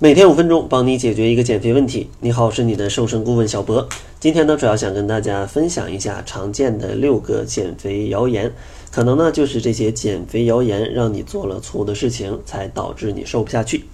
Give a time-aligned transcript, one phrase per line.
[0.00, 2.10] 每天五分钟，帮你解决一个减肥问题。
[2.18, 3.88] 你好，我是你的瘦身顾问小博。
[4.18, 8.52] 今天呢，主要想跟大家分享一下常见的六个减肥谣言。
[8.90, 13.84] 可能呢，就是这些减肥谣言让你做了错误的事情，才导致你瘦不下去。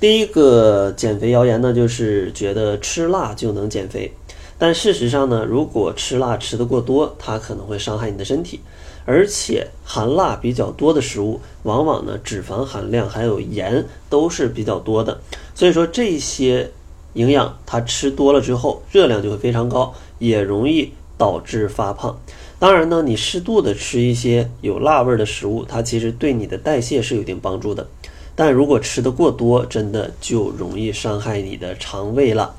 [0.00, 4.10] 第一个减肥谣言呢，就是觉得吃辣就能减肥。
[4.56, 8.60] 但事实上呢，如果吃辣吃得过多，它可能会伤害你的身体。
[9.06, 15.20] 而且含辣比较多的食物，往往呢脂肪含量还有盐都是比较多的，
[15.54, 16.68] 所以说这些
[17.14, 22.18] 营养它吃多了之后，热量就会非常高，也容易导致发胖。
[22.58, 27.86] 当然呢，你适度的吃一些有辣味的食物，它其实对你的代谢是有一定帮助的。
[28.34, 32.56] 但如果吃的过多，真的就容易伤害你的肠胃了。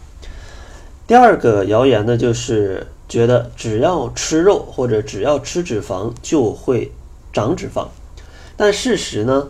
[1.05, 2.88] 第二个谣言呢，就是。
[3.09, 6.91] 觉得只要吃肉或者只要吃脂肪就会
[7.31, 7.88] 长脂肪，
[8.55, 9.47] 但事实呢，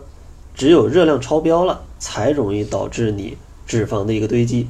[0.54, 3.36] 只有热量超标了才容易导致你
[3.66, 4.68] 脂肪的一个堆积。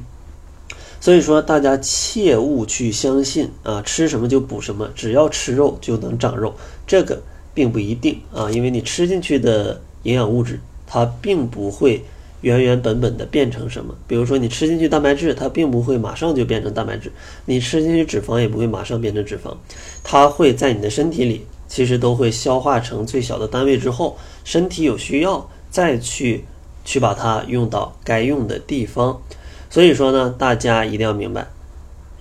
[1.01, 7.21] 所以说，大家切勿去相信啊，吃什么就补什么，只要吃肉就能长肉，这个
[7.53, 12.03] 并不一定啊，因为你吃进去的营养物质它并不会。
[12.41, 13.93] 原原本本的变成什么？
[14.07, 17.09] 比如说你吃进去蛋白质，它并不会马上就变成蛋白质；
[17.45, 19.55] 你吃进去脂肪也不会马上变成脂肪，
[20.03, 26.45] 它会在你的身体里，其实都会消化成最小的单位之后，身体有需要再去
[26.85, 29.21] 去把它用到该用的地方。
[29.69, 31.47] 所以说呢，大家一定要明白，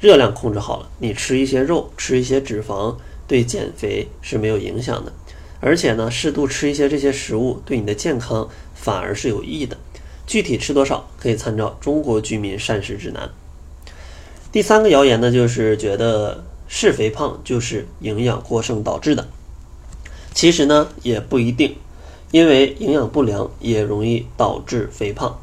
[0.00, 5.12] 热量控制好了，你吃一些肉，吃一些脂肪，对减肥是没有影响的。
[5.60, 9.76] 而且呢，适度吃一些这些食物，对你的健康反而是有益的。
[10.28, 13.30] 具体吃多少可以参照《中国居民膳食指南》。
[14.52, 19.26] 第三个谣言呢，就是觉得是肥胖就是营养过剩导致的。
[20.34, 21.76] 其实呢也不一定，
[22.30, 25.38] 因为营养不良也容易导致肥胖。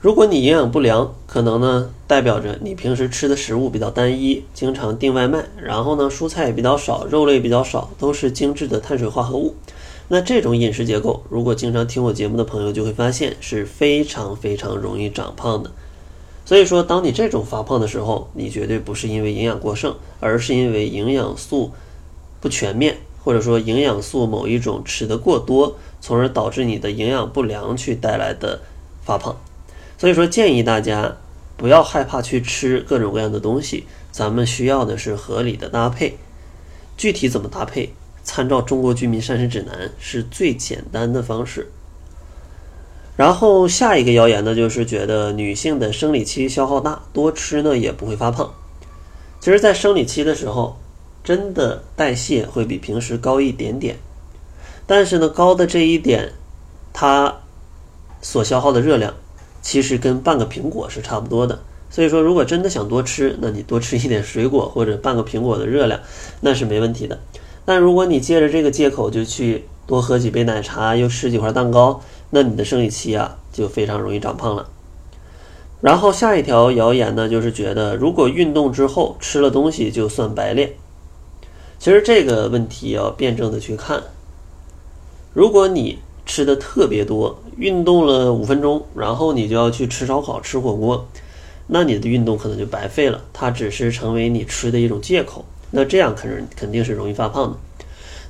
[0.00, 9.54] 如果你营养不良，可能呢代表着你平时吃的食物比较单一，经常订外卖，然后呢蔬菜也比较少，肉类比较少，都是精致的碳水化合物。
[10.08, 15.72] 那这种饮食结构，如果经常听我节目的朋友就会发现是非常非常容易长胖的。
[16.44, 21.72] 所以说，当你这种发胖的时候，你绝对不是因为营养过剩，而是因为营养素
[22.40, 28.60] 不全面，或者说营养素某一种吃得过多，从而导致你的营养不良去带来的
[29.02, 29.36] 发胖。
[29.98, 31.16] 所以说，建议大家
[31.56, 36.16] 不要害怕去吃各种各样的东西，咱们需要的是合理的搭配。
[36.96, 37.92] 具体怎么搭配？
[38.26, 41.70] 参照中国居民膳食指南是最简单的方式。
[43.16, 48.52] 然后下一个谣言呢，就是觉得女性的生理期消耗大，多吃呢也不会发胖。
[49.40, 50.76] 其实，在生理期的时候，
[51.22, 53.96] 真的代谢会比平时高一点点，
[54.86, 56.32] 但是呢，高的这一点，
[56.92, 57.36] 它
[58.20, 59.14] 所消耗的热量，
[59.62, 61.60] 其实跟半个苹果是差不多的。
[61.88, 66.00] 所以说，如果真的想多吃，那你多吃一点水果或者半个苹果的热量，
[66.40, 67.18] 那是没问题的。
[67.66, 72.00] 但如果你借着这个借口就去多喝几杯奶茶，又吃几块蛋糕，
[72.30, 74.70] 那你的生理期啊就非常容易长胖了。
[75.82, 80.72] 然后下一条谣言呢，就是觉得如果运动之后吃了东西就算白练。
[81.78, 84.02] 其实这个问题要辩证的去看。
[85.34, 91.06] 如果你吃的特别多，运动了五分钟，然后你就要去吃烧烤、吃火锅，
[91.66, 95.44] 那你的运动可能就白费了，它只是成为你吃的一种借口。
[95.70, 97.58] 那这样肯定肯定是容易发胖的，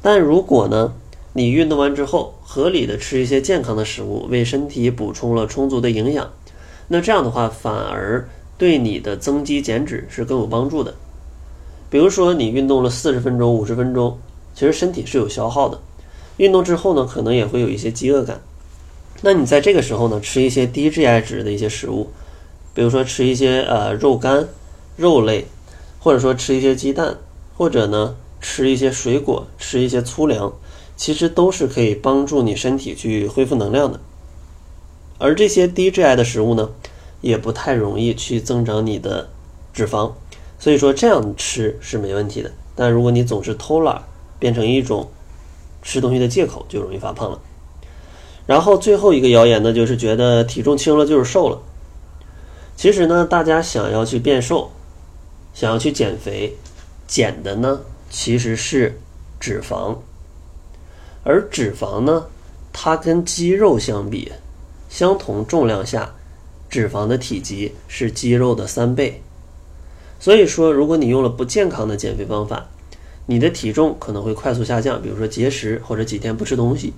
[0.02, 0.94] 但如果呢，
[1.34, 6.32] 你运动完之后合理的吃一些健康的食物，为身体补充了充足的营养，
[6.88, 10.94] 那这样的话反而对你的增肌减脂是更有帮助的。
[11.91, 14.19] 比如说你运动了四十分钟、五十分钟，
[14.54, 15.78] 其实身体是有消耗的，
[16.38, 18.41] 运动之后呢，可能也会有一些饥饿感。
[19.22, 22.08] 那你在这个时候呢，吃一些低 GI 值的一些食物，
[22.75, 24.48] 比如说吃一些呃肉干、
[24.96, 25.46] 肉类，
[26.00, 27.19] 或者说吃一些鸡蛋。
[27.56, 30.53] 或者呢，吃一些水果，吃一些粗粮，
[30.97, 34.00] 其实都是可以帮助你身体去恢复能量的。
[35.19, 36.71] 而这些低 GI 的食物呢，
[37.23, 39.31] 也不太容易去增长你的
[39.73, 40.12] 脂肪，
[40.58, 42.53] 所以说这样吃是没问题的。
[42.75, 44.02] 但如果你总是偷懒，
[44.38, 45.09] 变成一种
[45.82, 47.41] 吃东西的借口，就容易发胖了。
[48.47, 51.62] 然后最后一个谣言呢，就是觉得体重轻了就是瘦了。
[52.76, 54.70] 其实呢，大家想要去变瘦，
[55.55, 56.55] 想要去减肥。
[57.06, 57.81] 减的呢，
[58.11, 58.99] 其实是
[59.38, 59.97] 脂肪，
[61.25, 62.26] 而脂肪呢，
[62.73, 64.32] 它跟肌肉相比，
[64.88, 66.14] 相同重量下，
[66.69, 69.23] 脂肪的体积是肌肉的三倍。
[70.19, 72.69] 所以说，如果你用了不健康的减肥方法，
[73.26, 76.94] 你的体重可能会快速下降，比如说节食或者几天不吃东西。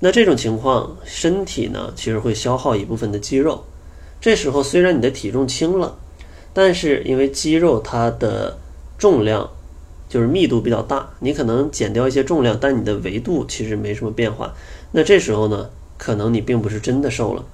[0.00, 3.64] 那这种情况，身体呢其实会消耗一部分的肌肉。
[4.20, 5.96] 这时候虽然你的体重轻了，
[6.52, 8.58] 但是因为肌肉它的
[9.02, 9.50] 重量
[10.08, 14.54] 就是密度比较大，你可能减掉一些重量，但你的维度其实没什么变化。
[14.92, 17.44] 那这时候呢，可能你并不是真的瘦了。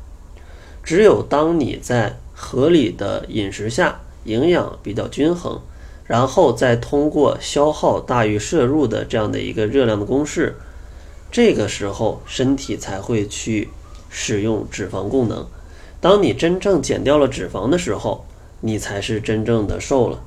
[0.82, 5.62] 只有当你在合理的饮食下，营养比较均衡，
[6.04, 10.54] 然后再通过消耗大于摄入的这样的一个热量的公式。
[11.32, 13.70] 这个时候，身体才会去
[14.10, 15.46] 使用脂肪功能。
[15.98, 18.26] 当你真正减掉了脂肪的时候，
[18.60, 20.20] 你才是真正的瘦了。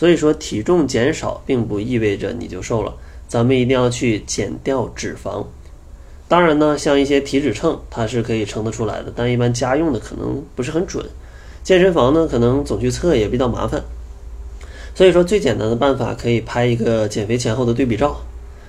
[0.00, 2.94] 所以说，体重减少并不意味着你就瘦了。
[3.28, 5.44] 咱们一定要去减掉脂肪。
[6.26, 11.04] 当然呢，像一些体脂秤，它是可以称得出来的，但一般家用的可能不是很准。
[11.62, 13.84] 健身房呢，可能总去测也比较麻烦。
[14.94, 18.22] 所以说，最简单的办法可以拍一个减肥前后的对比照。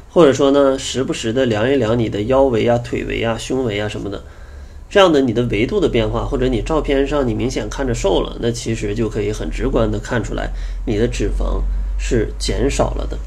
[0.10, 4.22] 或者说呢，时不时的量一量你的腰围啊、腿围啊、胸围啊什么的，
[4.92, 10.52] 这样的你的维度的变化，或者你照片上你明显看着瘦了，那其实就可以很直观的看出来
[10.86, 11.62] 你的脂肪
[11.98, 13.18] 是减少了的。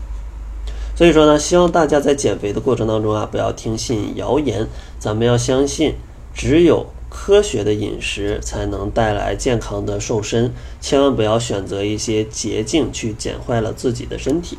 [0.95, 4.69] 所以说呢，希望大家在减肥的过程当中啊，不要听信谣言，
[4.99, 5.95] 咱们要相信，
[6.35, 10.53] 只有科学的饮食才能带来健康的瘦身，
[10.83, 14.59] 千万不要选择一些捷径去减坏了自己的身体。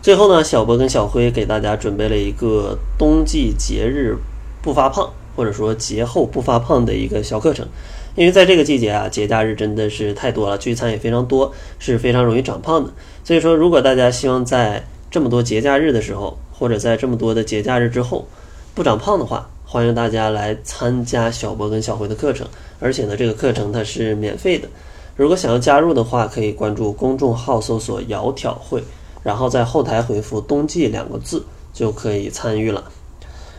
[0.00, 4.16] 最后呢，小博跟小辉给大家准备了一个冬季节日
[4.62, 7.64] 不发胖，或者说节后不发胖的一个小课程。
[8.16, 12.90] 因为在这个季节啊，节假日真的是太多了，聚餐也非常多，是非常容易长胖的。
[13.22, 18.26] 所以说，如果大家希望在这么多节假日的时候，或者在这么多的节假日之后
[18.74, 22.48] 不长胖的话，欢迎大家来参加小博跟小辉的课程。
[22.80, 24.66] 而且呢，这个课程它是免费的。
[25.14, 28.82] 如果想要加入的话，可以关注公众号搜索“窈窕会”。
[29.22, 31.44] 然后在后台回复“冬季”两个字
[31.74, 32.84] 就可以参与了。